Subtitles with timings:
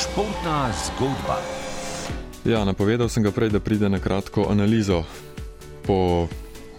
[0.00, 1.36] Športna zgodba.
[2.44, 5.04] Ja, napovedal sem ga prej, da pride na kratko analizo
[5.84, 6.24] po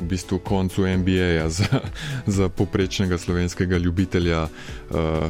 [0.02, 1.86] v bistvu koncu NBA-ja za,
[2.26, 4.48] za poprečnega slovenskega ljubitelja.
[4.90, 5.30] Uh,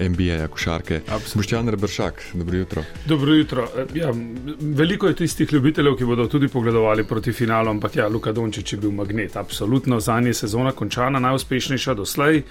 [0.00, 1.00] NBA, košarke.
[1.34, 2.82] Boštjan Rebršak, dobro jutro.
[3.06, 3.68] Dobro jutro.
[3.94, 4.12] Ja,
[4.60, 8.78] veliko je tistih ljubiteljev, ki bodo tudi pogledovali proti finalu, ampak ja, Luka Dončić je
[8.78, 9.36] bil magnet.
[9.36, 12.42] Absolutno, za njih je sezona končana, najuspešnejša doslej.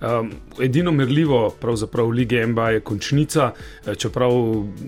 [0.00, 3.52] Um, edino merljivo pravzaprav v Ligi NBA je končnica,
[3.86, 4.32] eh, čeprav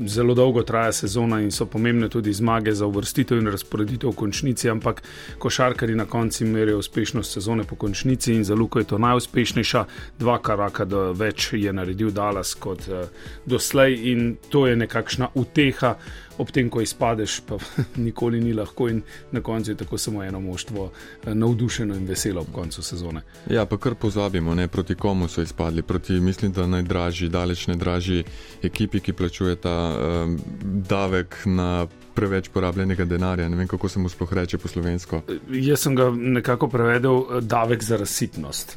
[0.07, 4.71] zelo dolgo traja sezona in so pomembne tudi zmage za uvrstitev in razporeditev v končnici,
[4.71, 5.03] ampak
[5.39, 9.85] košarkari na koncu merijo uspešnost sezone po končnici in za Luko je to najuspešnejša,
[10.19, 13.09] dva karaka, da več je naredil naredil Dallas kot uh,
[13.47, 15.97] doslej, in to je nekakšna uteha,
[16.39, 17.59] ob tem, ko izpadeš, pa
[18.07, 19.03] nikoli ni lahko, in
[19.33, 23.23] na koncu je tako samo eno moštvo uh, navdušeno in veselo ob koncu sezone.
[23.51, 28.25] Ja, pa kar pozabimo, ne, proti komu so izpadli, proti mislim, da najdražji, daleč najdražji
[28.63, 30.39] ekipi, ki plačuje ta um,
[30.89, 31.87] davek na
[32.23, 33.49] preveč porabljenega denarja.
[33.49, 35.23] Ne vem, kako se mu sploh reče po slovensko.
[35.51, 38.77] Jaz sem ga nekako prevedel eh, davek za razsipnost.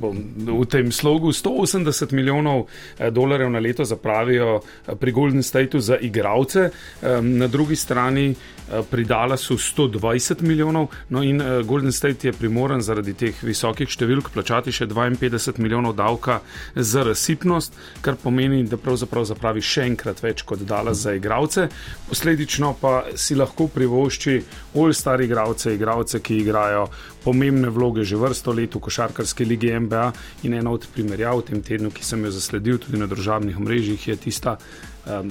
[0.00, 5.80] Bom, v tem slogu 180 milijonov eh, dolarjev na leto zapravijo eh, pri Golden Stateu
[5.80, 6.70] za igravce,
[7.22, 8.34] na drugi strani
[8.90, 14.72] pri Dallasu 120 milijonov, no in Golden State je primoran zaradi teh visokih številk plačati
[14.74, 16.40] še 52 milijonov davka
[16.74, 21.68] za razsipnost, kar pomeni, da pravzaprav zapravi še enkrat več kot Dallas za igravce.
[22.08, 24.40] Posledično pa si lahko privošči
[24.74, 26.86] bolj stari igravce, igravce, ki igrajo
[27.24, 30.12] pomembne vloge že vrsto let v košarkarski ligi NBA.
[30.42, 34.08] In ena od primerjav v tem tednu, ki sem jo zasledil tudi na družabnih mrežjih,
[34.08, 34.56] je tista,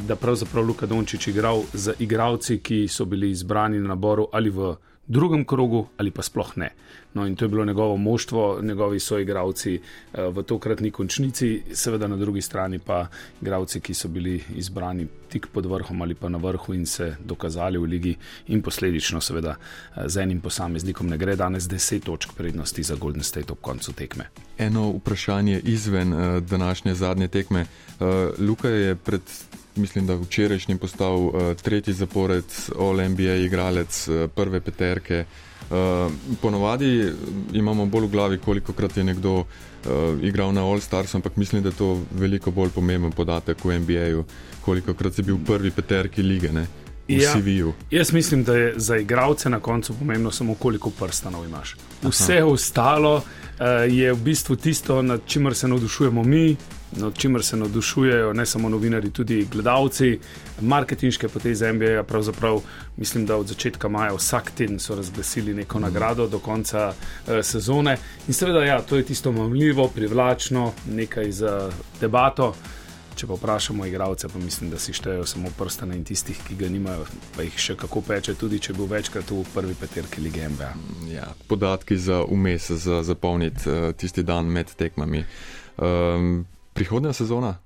[0.07, 4.75] da pravzaprav Luka Dončić igral z igravci, ki so bili izbrani na naboru ali v
[5.07, 6.69] drugem krogu ali pa sploh ne.
[7.13, 12.17] No, in to je bilo njegovo moštvo, njegovi soigravci eh, v tokratni končnici, seveda na
[12.17, 13.07] drugi strani pa
[13.41, 17.77] igravci, ki so bili izbrani tik pod vrhom ali pa na vrhu in se dokazali
[17.77, 18.15] v ligi,
[18.47, 23.23] in posledično, seveda, eh, z enim posameznikom ne gre danes 10 točk prednosti za Golden
[23.23, 24.27] State ob koncu tekme.
[24.57, 27.65] Eno vprašanje izven uh, današnje zadnje tekme.
[28.39, 29.21] Luka je pred
[29.77, 32.45] mislim, da včerajšnji postal uh, tretji zapored
[32.79, 35.25] All-NBA igralec uh, prve peterke.
[35.69, 37.11] Uh, ponovadi
[37.53, 39.45] imamo bolj v glavi, koliko krat je nekdo uh,
[40.21, 44.25] igral na All-Stars, ampak mislim, da je to veliko bolj pomemben podatek v NBA-ju,
[44.61, 46.51] koliko krat si bil v prvi peterki lige.
[46.53, 46.67] Ne?
[47.07, 47.33] Ja,
[47.91, 51.75] jaz mislim, da je za igralce na koncu pomembno samo, koliko prstanov imaš.
[52.03, 52.45] Vse Aha.
[52.45, 53.23] ostalo uh,
[53.89, 56.55] je v bistvu tisto, nad čimer se navdušujemo mi,
[56.95, 60.19] nad čimer se navdušujejo ne samo novinari, tudi gledalci,
[60.61, 62.03] marketinške poteze MBA.
[62.03, 62.61] Pravzaprav
[62.97, 67.97] mislim, da od začetka maja vsak teden so razglasili neko nagrado do konca uh, sezone.
[68.27, 72.53] In seveda, ja, to je tisto mamljivo, privlačno, nekaj za debato.
[73.15, 76.67] Če pa vprašamo igralce, pa mislim, da si štejejo samo prstane in tistih, ki ga
[76.69, 77.05] nimajo,
[77.35, 80.73] pa jih še kako peče, tudi če bo večkrat v prvi peterki lige MBA.
[81.13, 85.23] Ja, podatki za umes, za zapolniti uh, tisti dan med tekmami.
[85.77, 86.43] Um,
[86.75, 87.57] prihodnja sezona?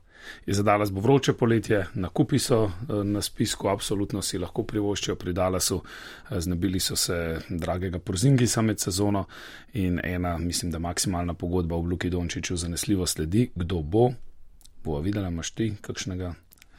[0.45, 5.33] Je zadala bo vroče poletje, nakupi so eh, na spisku, absolutno si lahko privoščijo pri
[5.33, 5.81] Dalasu.
[5.81, 9.25] Eh, znebili so se dragega porzingisa med sezono
[9.73, 13.49] in ena, mislim, da maksimalna pogodba v Luki Dončiću zanesljivo sledi.
[13.55, 14.11] Kdo bo?
[14.83, 16.33] Bo videla, imaš ti kakšnega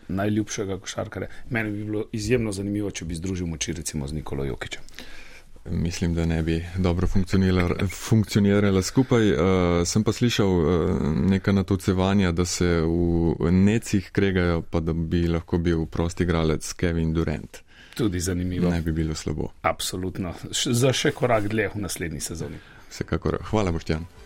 [0.09, 1.29] najljubšega košarkarja.
[1.51, 4.83] Meni bi bilo izjemno zanimivo, če bi združil moči recimo z Nikolo Jokičem.
[5.65, 9.32] Mislim, da ne bi dobro funkcionirala, funkcionirala skupaj.
[9.32, 9.38] Uh,
[9.87, 10.66] sem pa slišal uh,
[11.31, 12.66] neka natocevanja, da se
[13.38, 17.59] v necih kregajo, pa da bi lahko bil prosti igralec Kevin Durant.
[17.94, 18.71] Tudi zanimivo.
[18.71, 19.50] Ne bi bilo slabo.
[19.62, 20.34] Absolutno.
[20.53, 22.56] Š za še korak dlje v naslednji sezoni.
[22.88, 23.38] Vsekakor.
[23.50, 24.20] Hvala, Boštjan.